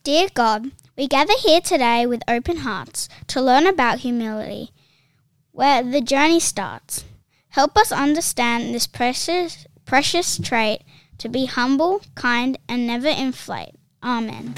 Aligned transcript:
Dear 0.00 0.28
God, 0.34 0.72
we 0.96 1.06
gather 1.06 1.34
here 1.38 1.60
today 1.60 2.06
with 2.06 2.22
open 2.26 2.58
hearts 2.58 3.08
to 3.28 3.40
learn 3.40 3.66
about 3.68 4.00
humility, 4.00 4.70
where 5.52 5.82
the 5.82 6.00
journey 6.00 6.40
starts. 6.40 7.04
Help 7.50 7.76
us 7.76 7.92
understand 7.92 8.74
this 8.74 8.88
precious, 8.88 9.66
precious 9.84 10.38
trait 10.38 10.82
to 11.18 11.28
be 11.28 11.44
humble, 11.44 12.02
kind, 12.16 12.58
and 12.68 12.84
never 12.84 13.08
inflate. 13.08 13.76
Amen. 14.02 14.54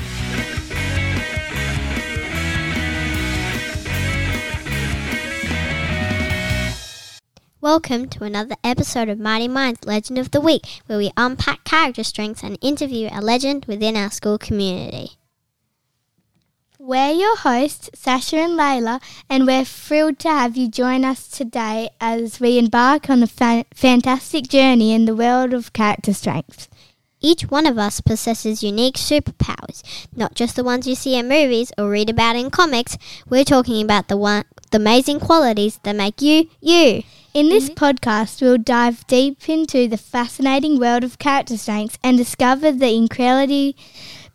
Welcome 7.61 8.09
to 8.11 8.25
another 8.25 8.57
episode 8.62 9.09
of 9.11 9.19
Mighty 9.19 9.48
Minds 9.48 9.85
Legend 9.85 10.19
of 10.19 10.30
the 10.30 10.41
Week, 10.41 10.80
where 10.87 10.98
we 10.98 11.12
unpack 11.19 11.64
character 11.64 12.05
strengths 12.05 12.43
and 12.43 12.57
interview 12.62 13.11
a 13.12 13.21
legend 13.21 13.66
within 13.66 13.96
our 13.96 14.11
school 14.11 14.39
community. 14.39 15.19
We're 16.87 17.12
your 17.12 17.38
hosts, 17.38 17.88
Sasha 17.95 18.37
and 18.37 18.59
Layla, 18.59 19.01
and 19.30 19.47
we're 19.47 19.65
thrilled 19.65 20.19
to 20.19 20.29
have 20.29 20.55
you 20.55 20.69
join 20.69 21.02
us 21.02 21.29
today 21.29 21.88
as 21.98 22.41
we 22.41 22.59
embark 22.59 23.09
on 23.09 23.23
a 23.23 23.27
fa- 23.27 23.65
fantastic 23.73 24.48
journey 24.48 24.93
in 24.93 25.07
the 25.07 25.16
world 25.16 25.55
of 25.55 25.73
character 25.73 26.12
strengths. 26.12 26.69
Each 27.23 27.45
one 27.45 27.65
of 27.65 27.79
us 27.79 28.02
possesses 28.02 28.62
unique 28.62 28.97
superpowers, 28.97 29.83
not 30.15 30.34
just 30.34 30.57
the 30.57 30.62
ones 30.62 30.87
you 30.87 30.95
see 30.95 31.16
in 31.19 31.27
movies 31.27 31.73
or 31.79 31.88
read 31.88 32.10
about 32.10 32.37
in 32.37 32.51
comics. 32.51 32.98
We're 33.30 33.45
talking 33.45 33.82
about 33.82 34.09
the 34.09 34.19
one, 34.19 34.45
the 34.71 34.77
amazing 34.77 35.21
qualities 35.21 35.80
that 35.85 35.96
make 35.96 36.21
you 36.21 36.51
you. 36.60 37.02
In 37.32 37.48
this 37.48 37.71
podcast, 37.71 38.43
we'll 38.43 38.59
dive 38.59 39.07
deep 39.07 39.48
into 39.48 39.88
the 39.88 39.96
fascinating 39.96 40.79
world 40.79 41.02
of 41.02 41.19
character 41.19 41.57
strengths 41.57 41.98
and 42.05 42.19
discover 42.19 42.73
the 42.73 42.95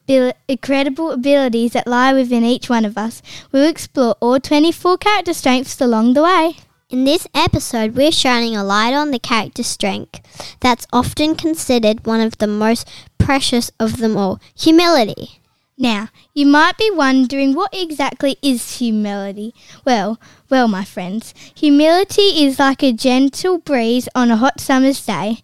incredible, 0.10 0.40
incredible 0.48 1.12
abilities 1.12 1.74
that 1.74 1.88
lie 1.88 2.14
within 2.14 2.44
each 2.44 2.70
one 2.70 2.86
of 2.86 2.98
us. 2.98 3.22
We'll 3.52 3.70
explore 3.70 4.16
all 4.20 4.40
24 4.40 4.98
character 4.98 5.34
strengths 5.34 5.80
along 5.80 6.14
the 6.14 6.24
way. 6.24 6.58
In 6.90 7.04
this 7.04 7.28
episode, 7.36 7.96
we're 7.96 8.12
shining 8.12 8.56
a 8.56 8.64
light 8.64 8.96
on 8.96 9.12
the 9.12 9.20
character 9.20 9.62
strength 9.62 10.22
that's 10.60 10.88
often 10.92 11.36
considered 11.36 12.08
one 12.08 12.20
of 12.20 12.40
the 12.40 12.48
most 12.48 12.90
precious 13.20 13.72
of 13.80 13.98
them 13.98 14.18
all 14.18 14.40
humility. 14.58 15.40
Now, 15.78 16.10
you 16.34 16.46
might 16.46 16.78
be 16.78 16.90
wondering 16.92 17.54
what 17.54 17.74
exactly 17.74 18.38
is 18.42 18.80
humility? 18.80 19.54
Well, 19.86 20.20
well, 20.50 20.68
my 20.68 20.84
friends, 20.84 21.34
humility 21.56 22.44
is 22.44 22.60
like 22.60 22.84
a 22.84 22.92
gentle 22.92 23.60
breeze 23.60 24.10
on 24.16 24.32
a 24.32 24.38
hot 24.38 24.60
summer's 24.60 25.06
day. 25.06 25.38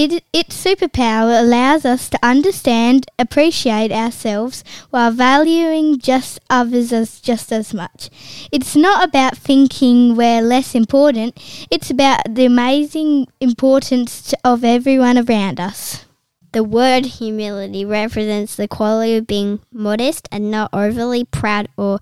It, 0.00 0.22
its 0.32 0.64
superpower 0.64 1.40
allows 1.40 1.84
us 1.84 2.08
to 2.10 2.20
understand, 2.22 3.06
appreciate 3.18 3.90
ourselves 3.90 4.62
while 4.90 5.10
valuing 5.10 5.98
just 5.98 6.38
others 6.48 6.92
as 6.92 7.20
just 7.20 7.52
as 7.52 7.74
much. 7.74 8.08
It's 8.52 8.76
not 8.76 9.08
about 9.08 9.36
thinking 9.36 10.14
we're 10.14 10.40
less 10.40 10.76
important, 10.76 11.36
it's 11.68 11.90
about 11.90 12.32
the 12.32 12.44
amazing 12.44 13.26
importance 13.40 14.32
of 14.44 14.62
everyone 14.62 15.18
around 15.18 15.58
us. 15.58 16.04
The 16.52 16.62
word 16.62 17.04
humility 17.18 17.84
represents 17.84 18.54
the 18.54 18.68
quality 18.68 19.16
of 19.16 19.26
being 19.26 19.58
modest 19.72 20.28
and 20.30 20.48
not 20.48 20.70
overly 20.72 21.24
proud 21.24 21.70
or 21.76 21.98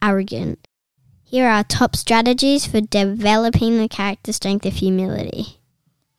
arrogant. 0.00 0.68
Here 1.24 1.48
are 1.48 1.64
top 1.64 1.96
strategies 1.96 2.64
for 2.64 2.80
developing 2.80 3.76
the 3.76 3.88
character 3.88 4.32
strength 4.32 4.66
of 4.66 4.74
humility. 4.74 5.58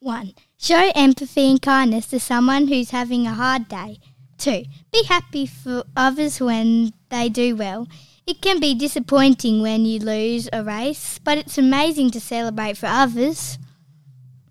1. 0.01 0.33
Show 0.61 0.91
empathy 0.93 1.49
and 1.49 1.61
kindness 1.61 2.07
to 2.07 2.19
someone 2.19 2.67
who's 2.67 2.91
having 2.91 3.25
a 3.25 3.33
hard 3.33 3.69
day. 3.69 3.99
2. 4.39 4.65
Be 4.91 5.03
happy 5.05 5.45
for 5.45 5.85
others 5.95 6.41
when 6.41 6.91
they 7.07 7.29
do 7.29 7.55
well. 7.55 7.87
It 8.27 8.41
can 8.41 8.59
be 8.59 8.75
disappointing 8.75 9.61
when 9.61 9.85
you 9.85 9.99
lose 9.99 10.49
a 10.51 10.61
race, 10.61 11.17
but 11.23 11.37
it's 11.37 11.57
amazing 11.57 12.11
to 12.11 12.19
celebrate 12.19 12.75
for 12.75 12.87
others. 12.87 13.57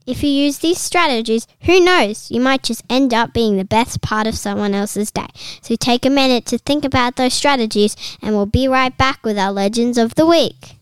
If 0.07 0.23
you 0.23 0.31
use 0.31 0.61
these 0.61 0.81
strategies, 0.81 1.47
who 1.65 1.79
knows, 1.79 2.31
you 2.31 2.41
might 2.41 2.63
just 2.63 2.85
end 2.89 3.13
up 3.13 3.35
being 3.35 3.59
the 3.59 3.65
best 3.67 4.01
part 4.01 4.27
of 4.27 4.39
someone 4.39 4.73
else's 4.73 5.11
day. 5.11 5.29
So 5.61 5.77
take 5.77 6.07
a 6.07 6.11
minute 6.11 6.47
to 6.47 6.57
think 6.57 6.87
about 6.87 7.17
those 7.17 7.35
strategies, 7.35 7.95
and 8.23 8.35
we'll 8.35 8.47
be 8.47 8.67
right 8.67 8.97
back 8.97 9.23
with 9.23 9.39
our 9.39 9.53
Legends 9.53 9.99
of 9.99 10.15
the 10.15 10.25
Week. 10.25 10.78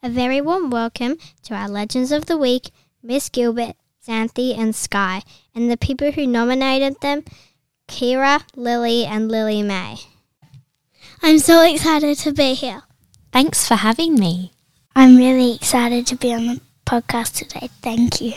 A 0.00 0.08
very 0.08 0.40
warm 0.40 0.70
welcome 0.70 1.18
to 1.42 1.54
our 1.54 1.68
Legends 1.68 2.12
of 2.12 2.26
the 2.26 2.38
Week, 2.38 2.70
Miss 3.02 3.28
Gilbert, 3.28 3.74
Xanthi, 4.06 4.56
and 4.56 4.72
Sky, 4.72 5.22
and 5.56 5.68
the 5.68 5.76
people 5.76 6.12
who 6.12 6.24
nominated 6.24 7.00
them, 7.00 7.24
Kira, 7.88 8.44
Lily, 8.54 9.04
and 9.04 9.28
Lily 9.28 9.60
May. 9.64 9.96
I'm 11.20 11.40
so 11.40 11.62
excited 11.68 12.16
to 12.18 12.32
be 12.32 12.54
here. 12.54 12.82
Thanks 13.32 13.66
for 13.66 13.74
having 13.74 14.14
me. 14.14 14.52
I'm 14.94 15.16
really 15.16 15.56
excited 15.56 16.06
to 16.06 16.16
be 16.16 16.32
on 16.32 16.46
the 16.46 16.60
podcast 16.86 17.34
today. 17.34 17.68
Thank 17.82 18.20
you. 18.20 18.34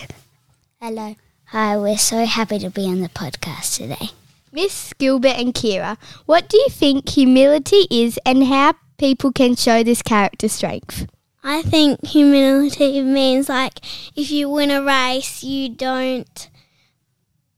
Hello. 0.81 1.15
Hi, 1.45 1.77
we're 1.77 1.99
so 1.99 2.25
happy 2.25 2.57
to 2.57 2.71
be 2.71 2.87
on 2.87 3.01
the 3.01 3.09
podcast 3.09 3.77
today. 3.77 4.09
Miss 4.51 4.93
Gilbert 4.93 5.37
and 5.37 5.53
Kira, 5.53 5.99
what 6.25 6.49
do 6.49 6.57
you 6.57 6.69
think 6.69 7.07
humility 7.07 7.85
is 7.91 8.17
and 8.25 8.45
how 8.45 8.73
people 8.97 9.31
can 9.31 9.55
show 9.55 9.83
this 9.83 10.01
character 10.01 10.47
strength? 10.47 11.05
I 11.43 11.63
think 11.63 12.05
humility 12.05 13.01
means 13.01 13.49
like 13.49 13.79
if 14.15 14.29
you 14.29 14.49
win 14.49 14.69
a 14.69 14.83
race, 14.83 15.43
you 15.43 15.69
don't 15.69 16.49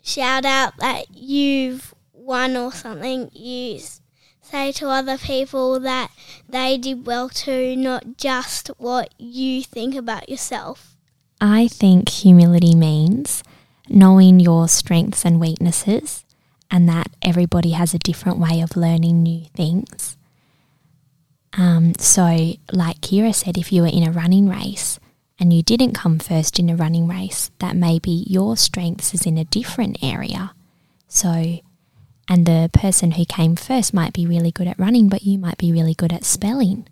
shout 0.02 0.46
out 0.46 0.78
that 0.78 1.08
you've 1.14 1.94
won 2.14 2.56
or 2.56 2.72
something. 2.72 3.30
You 3.34 3.80
say 4.42 4.72
to 4.74 4.88
other 4.88 5.18
people 5.18 5.80
that 5.82 6.12
they 6.48 6.78
did 6.78 7.06
well 7.06 7.28
too, 7.28 7.76
not 7.76 8.18
just 8.18 8.70
what 8.78 9.14
you 9.18 9.64
think 9.64 9.96
about 9.96 10.30
yourself. 10.30 10.96
I 11.42 11.68
think 11.68 12.08
humility 12.08 12.76
means 12.76 13.44
knowing 13.90 14.40
your 14.40 14.70
strengths 14.70 15.26
and 15.26 15.42
weaknesses 15.42 16.24
and 16.72 16.88
that 16.88 17.08
everybody 17.22 17.72
has 17.72 17.94
a 17.94 18.00
different 18.00 18.40
way 18.40 18.62
of 18.62 18.78
learning 18.78 19.24
new 19.24 19.46
things. 19.56 20.18
Um, 21.58 21.94
so, 21.96 22.54
like 22.72 23.02
Kira 23.02 23.34
said, 23.34 23.58
if 23.58 23.72
you 23.72 23.82
were 23.84 23.88
in 23.88 24.08
a 24.08 24.12
running 24.12 24.50
race 24.50 25.00
and 25.40 25.54
you 25.54 25.62
didn't 25.62 25.94
come 25.94 26.20
first 26.20 26.60
in 26.60 26.70
a 26.70 26.76
running 26.76 27.08
race, 27.08 27.52
that 27.60 27.76
maybe 27.76 28.26
your 28.28 28.58
strengths 28.58 29.14
is 29.14 29.26
in 29.26 29.38
a 29.38 29.46
different 29.46 29.98
area. 30.04 30.54
So, 31.08 31.60
and 32.28 32.46
the 32.46 32.70
person 32.74 33.12
who 33.12 33.26
came 33.26 33.56
first 33.56 33.94
might 33.94 34.14
be 34.14 34.26
really 34.26 34.52
good 34.52 34.68
at 34.68 34.80
running, 34.80 35.10
but 35.10 35.24
you 35.24 35.38
might 35.38 35.58
be 35.58 35.72
really 35.72 35.94
good 35.94 36.14
at 36.14 36.24
spelling. 36.24 36.88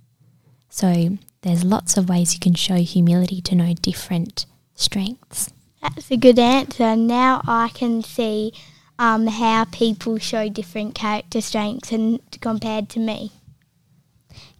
So, 0.69 1.17
there's 1.41 1.63
lots 1.63 1.97
of 1.97 2.07
ways 2.07 2.33
you 2.33 2.39
can 2.39 2.53
show 2.53 2.75
humility 2.75 3.41
to 3.41 3.55
know 3.55 3.73
different 3.73 4.45
strengths. 4.75 5.51
That's 5.81 6.11
a 6.11 6.17
good 6.17 6.37
answer. 6.37 6.95
Now 6.95 7.41
I 7.47 7.69
can 7.69 8.03
see 8.03 8.53
um, 8.99 9.25
how 9.25 9.65
people 9.65 10.19
show 10.19 10.47
different 10.47 10.93
character 10.93 11.41
strengths 11.41 11.91
and 11.91 12.19
compared 12.39 12.87
to 12.89 12.99
me. 12.99 13.31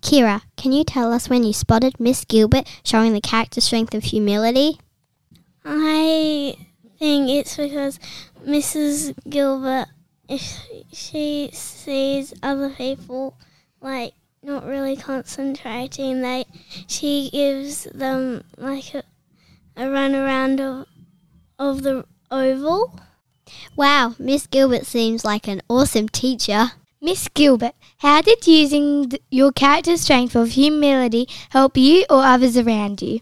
Kira, 0.02 0.42
can 0.58 0.72
you 0.72 0.84
tell 0.84 1.14
us 1.14 1.30
when 1.30 1.44
you 1.44 1.54
spotted 1.54 2.00
Miss 2.00 2.26
Gilbert 2.26 2.68
showing 2.84 3.14
the 3.14 3.22
character 3.22 3.62
strength 3.62 3.94
of 3.94 4.04
humility? 4.04 4.80
I 5.64 6.56
think 6.98 7.30
it's 7.30 7.56
because 7.56 8.00
Mrs. 8.46 9.14
Gilbert, 9.30 9.88
if 10.28 10.42
she 10.92 11.50
sees 11.54 12.34
other 12.42 12.72
people 12.72 13.38
like 13.80 14.14
not 14.44 14.66
really 14.66 14.96
concentrating, 14.96 16.22
they 16.22 16.46
she 16.88 17.30
gives 17.32 17.84
them 17.84 18.44
like 18.58 18.94
a, 18.96 19.04
a 19.78 19.90
run 19.90 20.16
around 20.16 20.60
of 20.60 20.88
of 21.60 21.84
the 21.84 22.06
oval. 22.32 23.00
Wow, 23.76 24.16
Miss 24.18 24.48
Gilbert 24.48 24.86
seems 24.86 25.24
like 25.24 25.48
an 25.48 25.62
awesome 25.70 26.10
teacher. 26.10 26.72
Miss 27.04 27.28
Gilbert, 27.30 27.74
how 27.98 28.22
did 28.22 28.46
using 28.46 29.10
th- 29.10 29.24
your 29.32 29.52
character 29.52 29.98
strength 29.98 30.36
of 30.36 30.50
humility 30.50 31.28
help 31.50 31.76
you 31.76 32.06
or 32.12 32.24
others 32.24 32.56
around 32.56 33.02
you? 33.02 33.22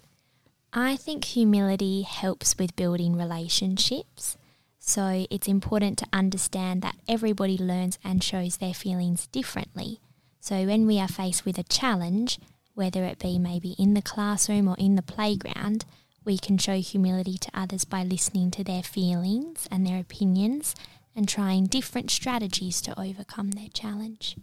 I 0.74 0.98
think 0.98 1.24
humility 1.24 2.02
helps 2.02 2.58
with 2.58 2.76
building 2.76 3.16
relationships. 3.16 4.36
So 4.80 5.26
it's 5.31 5.48
important 5.48 5.98
to 6.00 6.08
understand 6.12 6.81
that 6.81 6.98
everybody 7.08 7.58
learns 7.58 7.98
and 8.04 8.22
shows 8.22 8.58
their 8.58 8.74
feelings 8.74 9.28
differently. 9.28 10.02
So 10.42 10.66
when 10.66 10.86
we 10.86 11.00
are 11.00 11.08
faced 11.08 11.46
with 11.46 11.58
a 11.58 11.64
challenge, 11.64 12.38
whether 12.74 13.06
it 13.06 13.20
be 13.20 13.40
maybe 13.40 13.75
in 13.80 13.94
the 13.94 14.02
classroom 14.02 14.68
or 14.68 14.75
in 14.78 14.96
the 14.96 15.02
playground, 15.02 15.86
we 16.25 16.38
can 16.38 16.58
show 16.58 16.82
humility 16.82 17.38
to 17.38 17.52
others 17.54 17.86
by 17.86 18.04
listening 18.04 18.52
to 18.52 18.64
their 18.64 18.84
feelings 18.84 19.70
and 19.72 19.88
their 19.88 20.02
opinions 20.02 20.75
and 21.19 21.27
trying 21.27 21.66
different 21.66 22.10
strategies 22.10 22.80
to 22.80 22.98
overcome 22.98 23.51
their 23.51 23.68
challenge. 23.74 24.38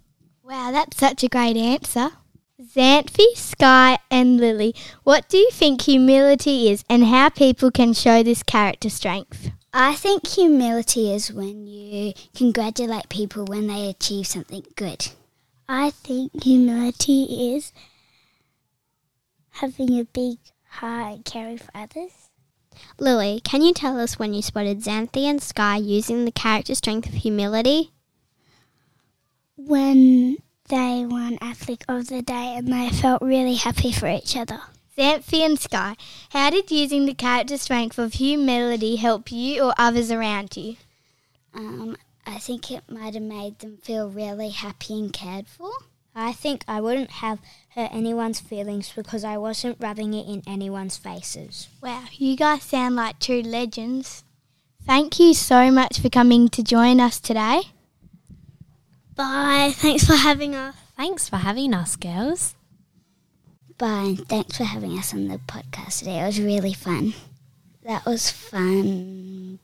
Wow, 0.44 0.70
that's 0.73 0.99
such 0.99 1.25
a 1.25 1.28
great 1.28 1.56
answer. 1.56 2.11
Xanthi, 2.61 3.34
Sky, 3.34 3.99
and 4.11 4.37
Lily, 4.37 4.75
what 5.02 5.26
do 5.31 5.38
you 5.38 5.50
think 5.50 5.81
humility 5.82 6.70
is 6.70 6.84
and 6.90 7.05
how 7.05 7.31
people 7.31 7.70
can 7.70 7.94
show 7.94 8.23
this 8.23 8.43
character 8.43 8.90
strength? 8.90 9.50
I 9.73 9.94
think 9.94 10.26
humility 10.26 11.14
is 11.14 11.32
when 11.32 11.67
you 11.67 12.12
congratulate 12.34 13.08
people 13.08 13.46
when 13.46 13.69
they 13.69 13.88
achieve 13.88 14.26
something 14.26 14.64
good. 14.76 15.08
I 15.67 15.90
think 15.90 16.43
humility 16.43 17.55
is 17.55 17.72
having 19.49 19.99
a 19.99 20.05
big 20.05 20.37
heart 20.69 21.14
and 21.14 21.25
caring 21.25 21.56
for 21.56 21.70
others. 21.75 22.29
Lily, 22.99 23.41
can 23.45 23.63
you 23.63 23.73
tell 23.73 23.99
us 24.01 24.19
when 24.19 24.33
you 24.33 24.43
spotted 24.43 24.81
Xanthi 24.81 25.25
and 25.25 25.43
Sky 25.43 25.77
using 25.77 26.25
the 26.25 26.33
character 26.33 26.75
strength 26.75 27.09
of 27.09 27.15
humility? 27.15 27.93
When 29.57 30.39
they 30.69 31.05
won 31.07 31.39
Athlete 31.41 31.85
of 31.89 32.09
the 32.09 32.23
Day 32.23 32.55
and 32.57 32.73
they 32.73 32.91
felt 32.91 33.23
really 33.23 33.55
happy 33.55 33.93
for 33.93 34.09
each 34.09 34.37
other. 34.37 34.61
Xanthi 34.97 35.45
and 35.45 35.61
Sky, 35.61 35.95
how 36.31 36.51
did 36.51 36.71
using 36.71 37.05
the 37.05 37.15
character 37.15 37.59
strength 37.59 37.99
of 37.99 38.15
humility 38.15 38.97
help 38.97 39.31
you 39.31 39.63
or 39.63 39.75
others 39.77 40.11
around 40.11 40.57
you? 40.57 40.77
Um, 41.53 41.97
I 42.27 42.39
think 42.39 42.71
it 42.71 42.85
might 42.91 43.15
have 43.15 43.23
made 43.23 43.59
them 43.59 43.77
feel 43.77 44.09
really 44.09 44.51
happy 44.51 44.95
and 44.95 45.13
cared 45.13 45.49
for. 45.49 45.71
I 46.19 46.33
think 46.33 46.65
I 46.67 46.81
wouldn't 46.81 47.11
have 47.11 47.41
hurt 47.75 47.93
anyone's 47.93 48.41
feelings 48.41 48.91
because 48.97 49.23
I 49.23 49.37
wasn't 49.37 49.77
rubbing 49.79 50.15
it 50.15 50.27
in 50.27 50.43
anyone's 50.47 50.97
faces. 50.97 51.69
Wow, 51.83 52.05
you 52.13 52.37
guys 52.37 52.63
sound 52.63 52.97
like 52.97 53.19
true 53.19 53.43
legends. 53.43 54.25
Thank 54.87 55.21
you 55.21 55.35
so 55.35 55.71
much 55.71 56.01
for 56.01 56.09
coming 56.09 56.49
to 56.49 56.63
join 56.63 57.01
us 57.01 57.21
today. 57.21 57.65
Bye. 59.15 59.73
Thanks 59.75 60.07
for 60.07 60.15
having 60.15 60.55
us. 60.55 60.75
Thanks 60.97 61.29
for 61.29 61.37
having 61.37 61.75
us, 61.75 61.97
girls. 61.97 62.55
Bye, 63.77 64.15
and 64.17 64.29
thanks 64.29 64.57
for 64.57 64.65
having 64.65 64.99
us 64.99 65.13
on 65.13 65.29
the 65.29 65.37
podcast 65.37 65.99
today. 65.99 66.21
It 66.21 66.27
was 66.27 66.41
really 66.41 66.73
fun. 66.73 67.13
That 67.83 68.07
was 68.07 68.31
fun. 68.31 69.59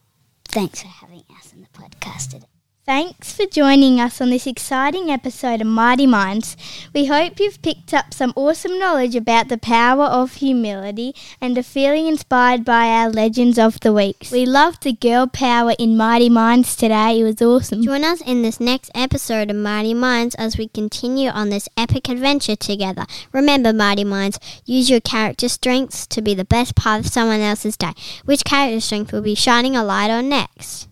Thanks 0.48 0.82
for 0.82 0.88
having 0.88 1.24
us 1.38 1.54
on 1.54 1.62
the 1.62 1.68
podcast 1.68 2.32
today. 2.32 2.46
Thanks 2.84 3.32
for 3.32 3.46
joining 3.46 4.00
us 4.00 4.20
on 4.20 4.30
this 4.30 4.44
exciting 4.44 5.08
episode 5.08 5.60
of 5.60 5.68
Mighty 5.68 6.04
Minds. 6.04 6.56
We 6.92 7.06
hope 7.06 7.38
you've 7.38 7.62
picked 7.62 7.94
up 7.94 8.12
some 8.12 8.32
awesome 8.34 8.76
knowledge 8.76 9.14
about 9.14 9.46
the 9.46 9.56
power 9.56 10.06
of 10.06 10.34
humility 10.34 11.14
and 11.40 11.56
are 11.56 11.62
feeling 11.62 12.08
inspired 12.08 12.64
by 12.64 12.88
our 12.88 13.08
Legends 13.08 13.56
of 13.56 13.78
the 13.78 13.92
Week. 13.92 14.26
We 14.32 14.44
loved 14.46 14.82
the 14.82 14.94
girl 14.94 15.28
power 15.28 15.74
in 15.78 15.96
Mighty 15.96 16.28
Minds 16.28 16.74
today. 16.74 17.20
It 17.20 17.22
was 17.22 17.40
awesome. 17.40 17.84
Join 17.84 18.02
us 18.02 18.20
in 18.20 18.42
this 18.42 18.58
next 18.58 18.90
episode 18.96 19.48
of 19.48 19.56
Mighty 19.58 19.94
Minds 19.94 20.34
as 20.34 20.58
we 20.58 20.66
continue 20.66 21.28
on 21.28 21.50
this 21.50 21.68
epic 21.76 22.08
adventure 22.08 22.56
together. 22.56 23.06
Remember, 23.30 23.72
Mighty 23.72 24.02
Minds, 24.02 24.40
use 24.64 24.90
your 24.90 25.00
character 25.00 25.48
strengths 25.48 26.04
to 26.08 26.20
be 26.20 26.34
the 26.34 26.44
best 26.44 26.74
part 26.74 26.98
of 26.98 27.06
someone 27.06 27.38
else's 27.38 27.76
day. 27.76 27.92
Which 28.24 28.42
character 28.42 28.80
strength 28.80 29.12
will 29.12 29.22
be 29.22 29.36
shining 29.36 29.76
a 29.76 29.84
light 29.84 30.10
on 30.10 30.28
next? 30.28 30.88